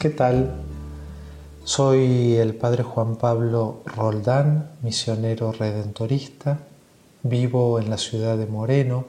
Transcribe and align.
¿qué 0.00 0.10
tal? 0.10 0.50
Soy 1.62 2.34
el 2.34 2.54
Padre 2.54 2.82
Juan 2.82 3.14
Pablo 3.14 3.82
Roldán, 3.86 4.72
misionero 4.82 5.52
redentorista. 5.52 6.58
Vivo 7.22 7.78
en 7.78 7.88
la 7.88 7.96
ciudad 7.96 8.36
de 8.36 8.46
Moreno, 8.46 9.04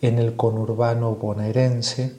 en 0.00 0.20
el 0.20 0.36
conurbano 0.36 1.16
bonaerense. 1.16 2.12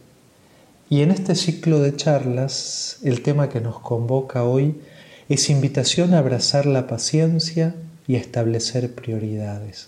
Y 0.90 1.04
en 1.04 1.12
este 1.12 1.36
ciclo 1.36 1.80
de 1.80 1.96
charlas, 1.96 2.98
el 3.04 3.24
tema 3.24 3.48
que 3.48 3.62
nos 3.62 3.80
convoca 3.80 4.44
hoy 4.44 4.82
es 5.30 5.50
invitación 5.50 6.14
a 6.14 6.18
abrazar 6.18 6.66
la 6.66 6.86
paciencia 6.86 7.76
y 8.08 8.18
establecer 8.18 8.94
prioridades. 8.94 9.88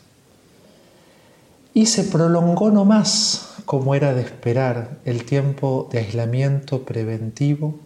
Y 1.74 1.86
se 1.86 2.04
prolongó 2.04 2.70
no 2.70 2.84
más, 2.84 3.56
como 3.66 3.96
era 3.96 4.14
de 4.14 4.22
esperar, 4.22 4.98
el 5.06 5.24
tiempo 5.24 5.88
de 5.90 6.00
aislamiento 6.00 6.84
preventivo 6.84 7.80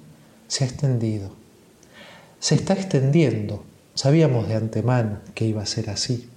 se 0.47 0.63
ha 0.63 0.67
extendido. 0.67 1.29
Se 2.39 2.55
está 2.55 2.73
extendiendo. 2.73 3.63
Sabíamos 3.93 4.47
de 4.47 4.55
antemano 4.55 5.19
que 5.35 5.45
iba 5.45 5.61
a 5.61 5.67
ser 5.67 5.91
así. 5.91 6.27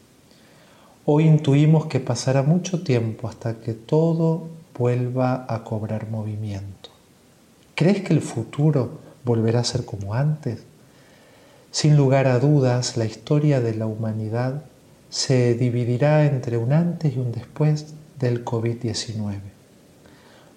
Hoy 1.06 1.24
intuimos 1.24 1.86
que 1.86 2.00
pasará 2.00 2.42
mucho 2.42 2.82
tiempo 2.82 3.28
hasta 3.28 3.54
que 3.54 3.72
todo 3.72 4.48
vuelva 4.76 5.46
a 5.48 5.64
cobrar 5.64 6.10
movimiento. 6.10 6.90
¿Crees 7.74 8.02
que 8.02 8.12
el 8.12 8.20
futuro 8.20 9.00
volverá 9.24 9.60
a 9.60 9.64
ser 9.64 9.86
como 9.86 10.12
antes? 10.12 10.64
Sin 11.70 11.96
lugar 11.96 12.26
a 12.26 12.38
dudas, 12.38 12.98
la 12.98 13.06
historia 13.06 13.60
de 13.62 13.74
la 13.74 13.86
humanidad 13.86 14.64
se 15.10 15.54
dividirá 15.54 16.26
entre 16.26 16.58
un 16.58 16.72
antes 16.72 17.16
y 17.16 17.18
un 17.18 17.32
después 17.32 17.94
del 18.18 18.44
COVID-19. 18.44 19.40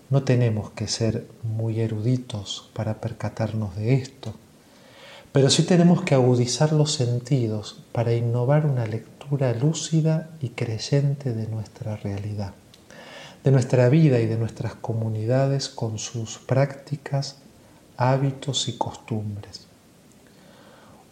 No 0.09 0.23
tenemos 0.23 0.71
que 0.71 0.87
ser 0.87 1.25
muy 1.43 1.79
eruditos 1.79 2.69
para 2.73 2.99
percatarnos 2.99 3.75
de 3.77 3.93
esto, 3.93 4.33
pero 5.31 5.49
sí 5.49 5.63
tenemos 5.63 6.01
que 6.01 6.15
agudizar 6.15 6.73
los 6.73 6.93
sentidos 6.93 7.81
para 7.93 8.13
innovar 8.13 8.65
una 8.65 8.85
lectura 8.85 9.53
lúcida 9.53 10.29
y 10.41 10.49
creyente 10.49 11.33
de 11.33 11.47
nuestra 11.47 11.95
realidad, 11.95 12.53
de 13.45 13.51
nuestra 13.51 13.87
vida 13.87 14.19
y 14.19 14.25
de 14.25 14.35
nuestras 14.35 14.75
comunidades 14.75 15.69
con 15.69 15.97
sus 15.97 16.39
prácticas, 16.39 17.37
hábitos 17.95 18.67
y 18.67 18.73
costumbres. 18.73 19.67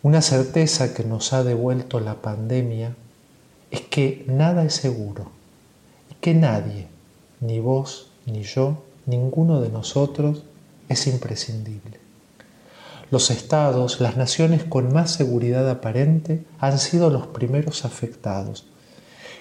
Una 0.04 0.22
certeza 0.22 0.94
que 0.94 1.06
nos 1.06 1.32
ha 1.32 1.46
devuelto 1.46 2.02
la 2.02 2.16
pandemia 2.16 2.96
es 3.72 3.82
que 3.82 4.24
nada 4.28 4.64
es 4.64 4.74
seguro 4.74 5.32
y 6.12 6.16
que 6.16 6.34
nadie, 6.34 6.88
ni 7.40 7.60
vos, 7.60 8.10
ni 8.26 8.44
yo, 8.44 8.84
ninguno 9.06 9.62
de 9.62 9.70
nosotros, 9.70 10.44
es 10.88 11.08
imprescindible. 11.08 12.00
Los 13.12 13.32
estados, 13.32 14.02
las 14.02 14.18
naciones 14.18 14.64
con 14.64 14.94
más 14.94 15.12
seguridad 15.12 15.68
aparente 15.70 16.44
han 16.60 16.78
sido 16.78 17.10
los 17.10 17.28
primeros 17.28 17.86
afectados. 17.86 18.66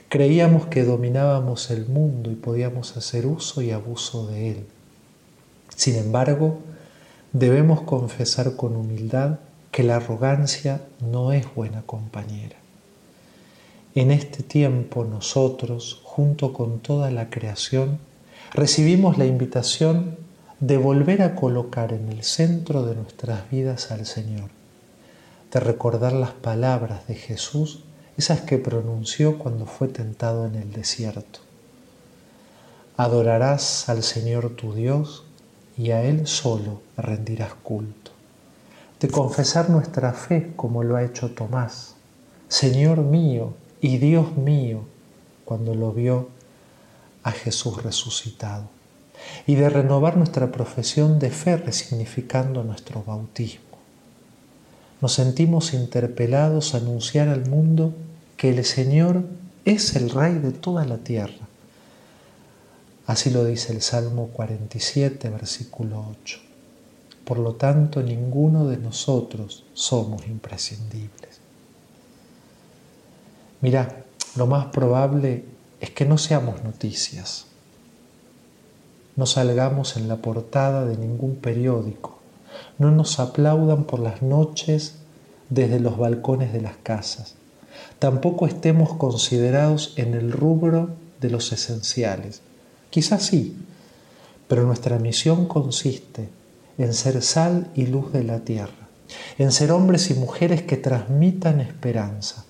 Creíamos 0.09 0.67
que 0.67 0.85
dominábamos 0.85 1.71
el 1.71 1.87
mundo 1.87 2.31
y 2.31 2.35
podíamos 2.35 2.97
hacer 2.97 3.27
uso 3.27 3.61
y 3.61 3.73
abuso 3.73 4.27
de 4.27 4.53
él. 4.53 4.67
Sin 5.77 5.97
embargo, 5.97 6.61
debemos 7.33 7.83
confesar 7.83 8.57
con 8.57 8.75
humildad 8.75 9.39
que 9.71 9.83
la 9.83 9.97
arrogancia 9.97 10.81
no 11.01 11.33
es 11.33 11.47
buena 11.55 11.83
compañera. 11.83 12.57
En 13.95 14.11
este 14.11 14.43
tiempo 14.43 15.05
nosotros, 15.05 16.01
junto 16.05 16.53
con 16.53 16.81
toda 16.81 17.11
la 17.11 17.31
creación, 17.31 17.99
recibimos 18.53 19.17
la 19.17 19.25
invitación 19.25 20.17
de 20.61 20.77
volver 20.77 21.23
a 21.23 21.35
colocar 21.35 21.93
en 21.93 22.09
el 22.09 22.23
centro 22.23 22.85
de 22.85 22.95
nuestras 22.95 23.51
vidas 23.51 23.91
al 23.91 24.05
Señor, 24.05 24.51
de 25.53 25.61
recordar 25.61 26.13
las 26.13 26.33
palabras 26.33 27.07
de 27.07 27.15
Jesús, 27.15 27.85
esas 28.19 28.43
que 28.43 28.59
pronunció 28.59 29.39
cuando 29.39 29.65
fue 29.65 29.89
tentado 29.89 30.47
en 30.47 30.57
el 30.57 30.73
desierto. 30.73 31.41
Adorarás 32.97 33.89
al 33.89 34.03
Señor 34.03 34.51
tu 34.51 34.75
Dios 34.75 35.25
y 35.79 35.93
a 35.93 36.03
Él 36.03 36.27
solo 36.27 36.83
rendirás 36.97 37.55
culto. 37.55 38.11
De 39.01 39.09
confesar 39.09 39.71
nuestra 39.71 40.13
fe 40.13 40.53
como 40.57 40.83
lo 40.83 40.97
ha 40.97 41.05
hecho 41.05 41.31
Tomás. 41.31 41.95
Señor 42.49 42.99
mío 42.99 43.55
y 43.81 43.99
Dios 43.99 44.37
mío 44.37 44.83
cuando 45.45 45.75
lo 45.75 45.93
vio 45.93 46.29
a 47.23 47.33
Jesús 47.33 47.83
resucitado. 47.83 48.69
Y 49.47 49.57
de 49.57 49.69
renovar 49.69 50.17
nuestra 50.17 50.53
profesión 50.53 51.19
de 51.19 51.31
fe 51.31 51.57
resignificando 51.57 52.63
nuestro 52.63 53.03
bautismo. 53.03 53.65
Nos 55.01 55.13
sentimos 55.13 55.75
interpelados 55.75 56.75
a 56.75 56.79
anunciar 56.79 57.29
al 57.29 57.49
mundo 57.49 57.95
que 58.37 58.51
el 58.51 58.65
Señor 58.65 59.25
es 59.65 59.97
el 59.97 60.11
Rey 60.11 60.35
de 60.35 60.53
toda 60.53 60.85
la 60.85 60.99
tierra. 60.99 61.47
Así 63.07 63.31
lo 63.31 63.45
dice 63.45 63.73
el 63.73 63.83
Salmo 63.83 64.29
47, 64.29 65.31
versículo 65.31 66.15
8. 66.23 66.41
Por 67.25 67.39
lo 67.39 67.55
tanto, 67.55 68.03
ninguno 68.03 68.67
de 68.67 68.77
nosotros 68.77 69.65
somos 69.73 70.27
imprescindibles. 70.27 71.38
Mira, 73.61 74.05
lo 74.37 74.47
más 74.47 74.67
probable 74.67 75.45
es 75.81 75.91
que 75.91 76.05
no 76.05 76.19
seamos 76.19 76.63
noticias. 76.63 77.47
No 79.17 79.27
salgamos 79.27 79.97
en 79.97 80.09
la 80.09 80.17
portada 80.17 80.85
de 80.85 80.97
ningún 80.97 81.37
periódico. 81.37 82.19
No 82.79 82.91
nos 82.91 83.19
aplaudan 83.19 83.85
por 83.85 84.01
las 84.01 84.23
noches 84.23 84.95
desde 85.51 85.81
los 85.81 85.99
balcones 85.99 86.53
de 86.53 86.61
las 86.61 86.77
casas. 86.77 87.35
Tampoco 87.99 88.47
estemos 88.47 88.95
considerados 88.95 89.95
en 89.97 90.15
el 90.15 90.31
rubro 90.31 90.91
de 91.21 91.31
los 91.31 91.53
esenciales. 91.53 92.43
Quizás 92.91 93.25
sí, 93.25 93.57
pero 94.47 94.65
nuestra 94.65 94.99
misión 94.99 95.47
consiste 95.47 96.29
en 96.79 96.95
ser 96.95 97.23
sal 97.23 97.71
y 97.75 97.87
luz 97.87 98.13
de 98.13 98.25
la 98.25 98.41
tierra, 98.41 98.89
en 99.37 99.53
ser 99.53 99.73
hombres 99.73 100.11
y 100.11 100.15
mujeres 100.15 100.63
que 100.63 100.77
transmitan 100.77 101.61
esperanza, 101.61 102.45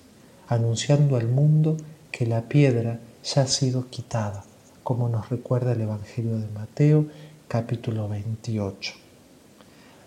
anunciando 0.49 1.15
al 1.15 1.27
mundo 1.29 1.77
que 2.11 2.25
la 2.25 2.41
piedra 2.41 2.99
ya 3.23 3.43
ha 3.43 3.47
sido 3.47 3.89
quitada, 3.89 4.43
como 4.83 5.07
nos 5.07 5.29
recuerda 5.29 5.71
el 5.71 5.81
Evangelio 5.81 6.37
de 6.37 6.47
Mateo 6.47 7.05
capítulo 7.47 8.09
28. 8.09 8.93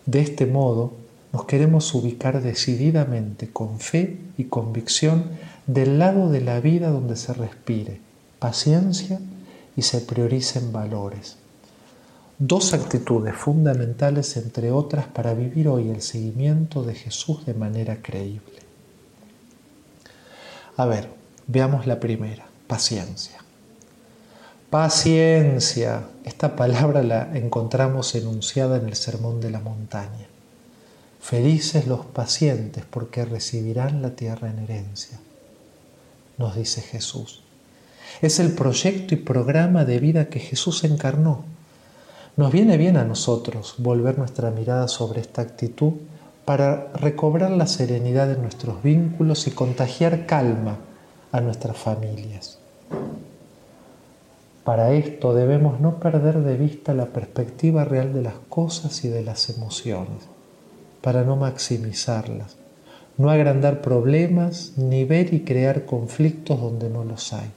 De 0.05 0.21
este 0.21 0.47
modo, 0.47 0.93
nos 1.33 1.47
queremos 1.47 1.95
ubicar 1.95 2.43
decididamente, 2.43 3.49
con 3.51 3.81
fe 3.81 4.19
y 4.37 4.45
convicción, 4.45 5.31
del 5.67 5.99
lado 5.99 6.29
de 6.29 6.41
la 6.41 6.61
vida 6.61 6.91
donde 6.91 7.17
se 7.17 7.33
respire 7.33 8.01
paciencia 8.41 9.21
y 9.77 9.83
se 9.83 10.01
prioricen 10.01 10.73
valores. 10.73 11.37
Dos 12.41 12.75
actitudes 12.75 13.37
fundamentales, 13.37 14.37
entre 14.37 14.73
otras, 14.73 15.07
para 15.07 15.33
vivir 15.33 15.69
hoy 15.69 15.91
el 15.91 16.03
seguimiento 16.03 16.83
de 16.83 16.97
Jesús 16.97 17.47
de 17.47 17.55
manera 17.55 18.03
creíble. 18.03 18.52
A 20.77 20.87
ver, 20.87 21.09
veamos 21.47 21.87
la 21.87 22.01
primera, 22.01 22.47
paciencia. 22.67 23.39
Paciencia. 24.71 26.05
Esta 26.25 26.57
palabra 26.57 27.03
la 27.03 27.37
encontramos 27.37 28.15
enunciada 28.15 28.79
en 28.79 28.87
el 28.87 28.95
Sermón 28.95 29.41
de 29.41 29.51
la 29.51 29.61
Montaña. 29.61 30.29
Felices 31.21 31.87
los 31.87 32.07
pacientes 32.07 32.85
porque 32.89 33.25
recibirán 33.25 34.03
la 34.03 34.11
tierra 34.17 34.51
en 34.51 34.59
herencia, 34.59 35.21
nos 36.37 36.57
dice 36.57 36.81
Jesús. 36.81 37.43
Es 38.23 38.41
el 38.41 38.53
proyecto 38.53 39.15
y 39.15 39.19
programa 39.19 39.85
de 39.85 40.01
vida 40.01 40.29
que 40.29 40.41
Jesús 40.41 40.83
encarnó. 40.85 41.45
Nos 42.37 42.51
viene 42.51 42.77
bien 42.77 42.97
a 42.97 43.05
nosotros 43.05 43.75
volver 43.79 44.19
nuestra 44.19 44.51
mirada 44.51 44.89
sobre 44.89 45.21
esta 45.21 45.43
actitud 45.43 45.93
para 46.45 46.89
recobrar 46.95 47.51
la 47.51 47.67
serenidad 47.67 48.29
de 48.29 48.37
nuestros 48.37 48.83
vínculos 48.83 49.47
y 49.47 49.53
contagiar 49.53 50.27
calma 50.27 50.79
a 51.31 51.41
nuestras 51.41 51.77
familias. 51.77 52.59
Para 54.65 54.93
esto 54.93 55.35
debemos 55.35 55.81
no 55.81 55.97
perder 55.99 56.41
de 56.41 56.57
vista 56.57 56.95
la 56.95 57.07
perspectiva 57.07 57.85
real 57.85 58.13
de 58.13 58.23
las 58.23 58.35
cosas 58.49 59.05
y 59.05 59.09
de 59.09 59.23
las 59.23 59.51
emociones, 59.51 60.25
para 61.01 61.25
no 61.25 61.37
maximizarlas, 61.37 62.57
no 63.19 63.31
agrandar 63.31 63.81
problemas 63.81 64.73
ni 64.77 65.05
ver 65.05 65.35
y 65.35 65.41
crear 65.41 65.85
conflictos 65.85 66.61
donde 66.61 66.89
no 66.89 67.05
los 67.05 67.33
hay. 67.33 67.51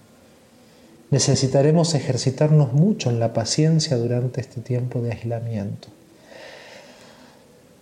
Necesitaremos 1.12 1.94
ejercitarnos 1.94 2.74
mucho 2.74 3.12
en 3.12 3.20
la 3.20 3.34
paciencia 3.34 3.98
durante 3.98 4.42
este 4.42 4.62
tiempo 4.62 5.02
de 5.02 5.12
aislamiento. 5.12 5.90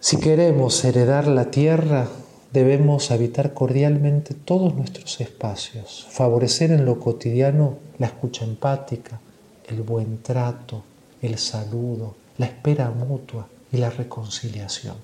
Si 0.03 0.17
queremos 0.17 0.83
heredar 0.83 1.27
la 1.27 1.49
tierra, 1.49 2.09
debemos 2.51 3.09
habitar 3.09 3.53
cordialmente 3.53 4.33
todos 4.33 4.75
nuestros 4.75 5.21
espacios, 5.21 6.07
favorecer 6.09 6.71
en 6.71 6.83
lo 6.83 6.99
cotidiano 6.99 7.77
la 7.99 8.07
escucha 8.07 8.43
empática, 8.43 9.21
el 9.65 9.81
buen 9.81 10.21
trato, 10.21 10.83
el 11.21 11.37
saludo, 11.37 12.15
la 12.37 12.47
espera 12.47 12.91
mutua 12.91 13.47
y 13.71 13.77
la 13.77 13.91
reconciliación. 13.91 14.97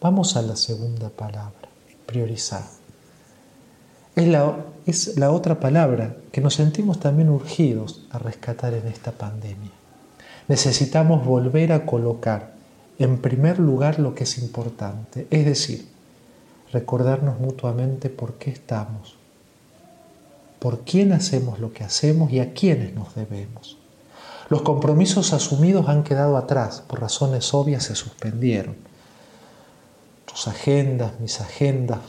Vamos 0.00 0.36
a 0.36 0.42
la 0.42 0.56
segunda 0.56 1.08
palabra, 1.08 1.68
priorizar. 2.06 2.64
Es 4.16 4.26
la, 4.26 4.56
es 4.84 5.16
la 5.16 5.30
otra 5.30 5.60
palabra 5.60 6.16
que 6.32 6.40
nos 6.40 6.54
sentimos 6.54 6.98
también 6.98 7.28
urgidos 7.28 8.04
a 8.10 8.18
rescatar 8.18 8.74
en 8.74 8.88
esta 8.88 9.12
pandemia. 9.12 9.70
Necesitamos 10.48 11.24
volver 11.24 11.70
a 11.70 11.86
colocar 11.86 12.55
en 12.98 13.18
primer 13.18 13.58
lugar 13.58 13.98
lo 13.98 14.14
que 14.14 14.24
es 14.24 14.38
importante, 14.38 15.26
es 15.30 15.44
decir, 15.44 15.86
recordarnos 16.72 17.38
mutuamente 17.38 18.08
por 18.08 18.34
qué 18.34 18.50
estamos, 18.50 19.16
por 20.58 20.80
quién 20.80 21.12
hacemos 21.12 21.58
lo 21.60 21.72
que 21.72 21.84
hacemos 21.84 22.32
y 22.32 22.40
a 22.40 22.54
quiénes 22.54 22.94
nos 22.94 23.14
debemos. 23.14 23.78
Los 24.48 24.62
compromisos 24.62 25.32
asumidos 25.32 25.88
han 25.88 26.04
quedado 26.04 26.36
atrás, 26.36 26.82
por 26.86 27.00
razones 27.00 27.52
obvias 27.52 27.84
se 27.84 27.94
suspendieron. 27.94 28.76
Tus 30.24 30.48
agendas, 30.48 31.18
mis 31.20 31.40
agendas, 31.40 32.00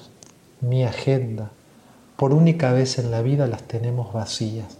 mi 0.61 0.83
agenda, 0.83 1.51
por 2.15 2.33
única 2.33 2.71
vez 2.71 2.99
en 2.99 3.11
la 3.11 3.21
vida 3.21 3.47
las 3.47 3.63
tenemos 3.63 4.13
vacías. 4.13 4.77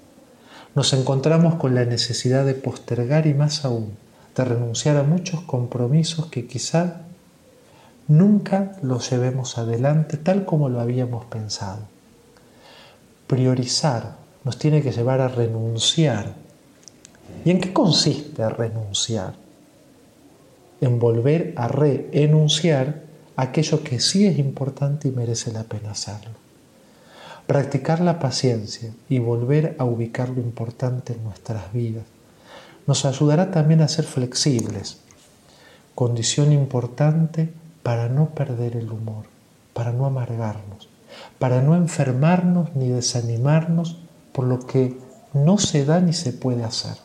Nos 0.76 0.94
encontramos 0.94 1.56
con 1.56 1.76
la 1.76 1.86
necesidad 1.86 2.46
de 2.46 2.54
postergar 2.54 3.26
y 3.26 3.34
más 3.34 3.66
aún, 3.66 3.98
de 4.38 4.46
renunciar 4.46 4.98
a 4.98 5.04
muchos 5.04 5.42
compromisos 5.42 6.28
que 6.28 6.46
quizá 6.46 7.02
nunca 8.08 8.78
los 8.84 9.10
llevemos 9.10 9.58
adelante 9.58 10.16
tal 10.18 10.46
como 10.46 10.70
lo 10.70 10.80
habíamos 10.80 11.26
pensado. 11.26 11.80
Priorizar 13.26 14.16
nos 14.44 14.58
tiene 14.58 14.82
que 14.84 14.92
llevar 14.92 15.22
a 15.22 15.28
renunciar. 15.28 16.34
¿Y 17.44 17.50
en 17.50 17.60
qué 17.60 17.74
consiste 17.74 18.48
renunciar? 18.48 19.34
En 20.82 21.00
volver 21.00 21.54
a 21.58 21.68
reenunciar 21.68 23.02
aquello 23.36 23.84
que 23.84 24.00
sí 24.00 24.28
es 24.28 24.38
importante 24.38 25.08
y 25.08 25.12
merece 25.12 25.52
la 25.52 25.64
pena 25.64 25.92
hacerlo. 25.92 26.36
Practicar 27.48 28.02
la 28.02 28.20
paciencia 28.20 28.94
y 29.10 29.20
volver 29.20 29.76
a 29.80 29.86
ubicar 29.86 30.30
lo 30.30 30.42
importante 30.42 31.14
en 31.14 31.24
nuestras 31.24 31.74
vidas 31.74 32.04
nos 32.88 33.06
ayudará 33.06 33.52
también 33.52 33.82
a 33.82 33.88
ser 33.88 34.06
flexibles, 34.06 34.98
condición 35.94 36.52
importante 36.52 37.54
para 37.84 38.10
no 38.10 38.30
perder 38.30 38.76
el 38.76 38.92
humor, 38.92 39.26
para 39.74 39.92
no 39.92 40.06
amargarnos, 40.06 40.90
para 41.38 41.62
no 41.62 41.76
enfermarnos 41.76 42.76
ni 42.76 42.90
desanimarnos 42.90 43.98
por 44.32 44.46
lo 44.46 44.60
que 44.60 44.98
no 45.34 45.58
se 45.58 45.86
da 45.86 46.00
ni 46.00 46.14
se 46.14 46.34
puede 46.34 46.64
hacer. 46.64 46.98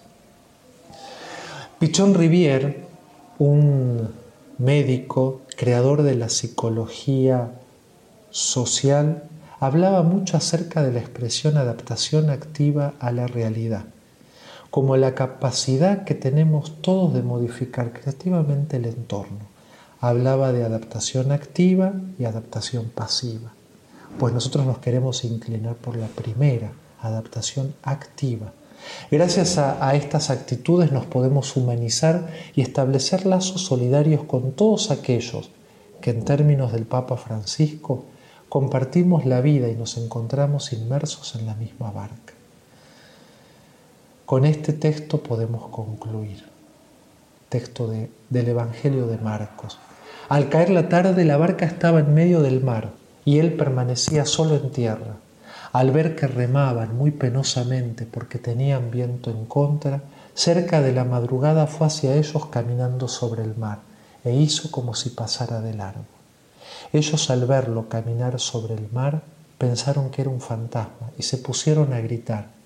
Pichon 1.78 2.14
Rivière, 2.14 2.84
un 3.38 4.08
médico, 4.58 5.42
creador 5.56 6.02
de 6.02 6.14
la 6.14 6.28
psicología 6.28 7.50
social, 8.30 9.24
hablaba 9.58 10.02
mucho 10.02 10.36
acerca 10.36 10.82
de 10.82 10.92
la 10.92 11.00
expresión 11.00 11.56
adaptación 11.56 12.30
activa 12.30 12.94
a 13.00 13.10
la 13.12 13.26
realidad, 13.26 13.84
como 14.72 14.96
la 14.96 15.14
capacidad 15.14 16.04
que 16.04 16.14
tenemos 16.14 16.80
todos 16.80 17.12
de 17.12 17.22
modificar 17.22 17.92
creativamente 17.92 18.78
el 18.78 18.86
entorno 18.86 19.52
hablaba 20.00 20.50
de 20.50 20.64
adaptación 20.64 21.30
activa 21.30 21.92
y 22.18 22.24
adaptación 22.24 22.86
pasiva. 22.86 23.52
Pues 24.18 24.32
nosotros 24.32 24.64
nos 24.64 24.78
queremos 24.78 25.24
inclinar 25.24 25.74
por 25.74 25.98
la 25.98 26.06
primera, 26.06 26.72
adaptación 27.02 27.74
activa. 27.82 28.54
Gracias 29.10 29.58
a, 29.58 29.94
estas 29.94 30.30
actitudes 30.30 30.90
nos 30.90 31.04
podemos 31.04 31.54
humanizar 31.54 32.30
y 32.56 32.62
establecer 32.62 33.26
lazos 33.26 33.66
solidarios 33.66 34.24
con 34.24 34.52
todos 34.52 34.90
aquellos 34.90 35.50
que 36.00 36.12
en 36.12 36.24
términos 36.24 36.72
del 36.72 36.86
Papa 36.86 37.18
Francisco 37.18 38.06
compartimos 38.48 39.26
la 39.26 39.42
vida 39.42 39.68
y 39.68 39.74
nos 39.74 39.98
encontramos 39.98 40.72
inmersos 40.72 41.34
en 41.34 41.44
la 41.44 41.56
misma 41.56 41.90
barca. 41.90 42.32
Con 44.26 44.44
este 44.44 44.72
texto 44.72 45.22
podemos 45.22 45.68
concluir, 45.68 46.44
texto 47.48 47.88
de, 47.88 48.08
del 48.30 48.48
Evangelio 48.48 49.06
de 49.06 49.18
Marcos. 49.18 49.78
Al 50.28 50.48
caer 50.48 50.70
la 50.70 50.88
tarde 50.88 51.24
la 51.24 51.36
barca 51.36 51.66
estaba 51.66 52.00
en 52.00 52.14
medio 52.14 52.40
del 52.40 52.62
mar 52.62 52.92
y 53.24 53.38
él 53.38 53.54
permanecía 53.54 54.24
solo 54.24 54.56
en 54.56 54.70
tierra. 54.70 55.16
Al 55.72 55.90
ver 55.90 56.14
que 56.16 56.26
remaban 56.26 56.96
muy 56.96 57.10
penosamente 57.10 58.06
porque 58.06 58.38
tenían 58.38 58.90
viento 58.90 59.30
en 59.30 59.44
contra, 59.44 60.02
cerca 60.34 60.80
de 60.80 60.92
la 60.92 61.04
madrugada 61.04 61.66
fue 61.66 61.88
hacia 61.88 62.14
ellos 62.14 62.46
caminando 62.46 63.08
sobre 63.08 63.42
el 63.42 63.56
mar 63.56 63.80
e 64.24 64.34
hizo 64.34 64.70
como 64.70 64.94
si 64.94 65.10
pasara 65.10 65.60
de 65.60 65.74
largo. 65.74 66.04
Ellos 66.92 67.28
al 67.28 67.46
verlo 67.46 67.88
caminar 67.88 68.38
sobre 68.38 68.74
el 68.74 68.88
mar 68.92 69.22
pensaron 69.58 70.10
que 70.10 70.22
era 70.22 70.30
un 70.30 70.40
fantasma 70.40 71.10
y 71.18 71.22
se 71.24 71.38
pusieron 71.38 71.92
a 71.92 72.00
gritar, 72.00 72.61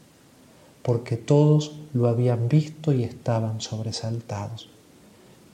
porque 0.87 1.17
todos 1.17 1.73
lo 1.95 2.07
habían 2.07 2.49
visto 2.49 2.93
y 2.93 3.03
estaban 3.03 3.61
sobresaltados. 3.61 4.69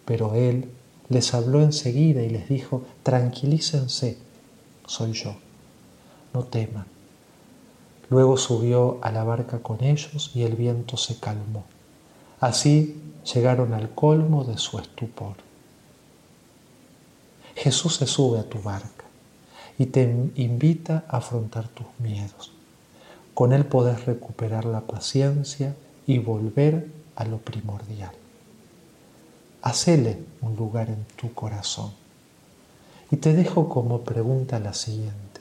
Pero 0.05 0.35
él, 0.35 0.69
les 1.09 1.33
habló 1.33 1.63
enseguida 1.63 2.21
y 2.23 2.29
les 2.29 2.51
dijo, 2.51 2.85
tranquilícense, 3.03 4.19
soy 4.85 5.15
yo, 5.15 5.35
no 6.35 6.45
teman. 6.45 6.85
Luego 8.11 8.37
subió 8.37 8.99
a 9.01 9.11
la 9.11 9.25
barca 9.25 9.61
con 9.61 9.83
ellos 9.83 10.33
y 10.35 10.43
el 10.43 10.55
viento 10.55 10.99
se 10.99 11.19
calmó. 11.19 11.65
Así 12.39 13.01
llegaron 13.33 13.73
al 13.73 13.89
colmo 13.95 14.45
de 14.45 14.59
su 14.59 14.79
estupor. 14.79 15.37
Jesús 17.57 17.97
se 17.97 18.07
sube 18.07 18.39
a 18.39 18.47
tu 18.51 18.61
barca 18.61 19.07
y 19.79 19.87
te 19.87 20.03
invita 20.35 21.07
a 21.09 21.17
afrontar 21.17 21.69
tus 21.69 21.87
miedos. 22.01 22.53
Con 23.35 23.53
Él 23.53 23.65
podés 23.65 24.05
recuperar 24.05 24.65
la 24.65 24.83
paciencia 24.83 25.75
y 26.07 26.19
volver 26.19 26.91
a 27.17 27.25
lo 27.25 27.39
primordial. 27.39 28.13
Hacele 29.63 30.19
un 30.41 30.57
lugar 30.57 30.89
en 30.89 31.05
tu 31.17 31.33
corazón. 31.33 31.93
Y 33.11 33.17
te 33.17 33.33
dejo 33.33 33.69
como 33.69 34.01
pregunta 34.01 34.59
la 34.59 34.75
siguiente. 34.75 35.41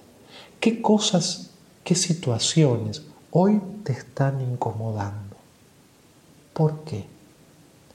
¿Qué 0.59 0.81
cosas, 0.81 1.51
qué 1.83 1.95
situaciones 1.95 3.03
hoy 3.31 3.61
te 3.83 3.93
están 3.93 4.41
incomodando? 4.41 5.35
¿Por 6.53 6.83
qué? 6.83 7.05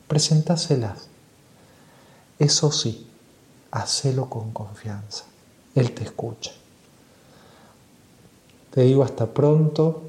Presentáselas. 0.08 1.08
Eso 2.38 2.72
sí, 2.72 3.08
hacelo 3.70 4.28
con 4.28 4.50
confianza. 4.52 5.24
Él 5.74 5.92
te 5.92 6.04
escucha. 6.04 6.52
Te 8.76 8.82
digo 8.82 9.04
hasta 9.04 9.24
pronto 9.32 10.02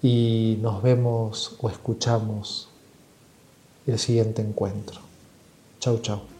y 0.00 0.56
nos 0.62 0.84
vemos 0.84 1.56
o 1.60 1.68
escuchamos 1.68 2.68
el 3.88 3.98
siguiente 3.98 4.40
encuentro. 4.40 5.00
Chau, 5.80 5.98
chau. 5.98 6.33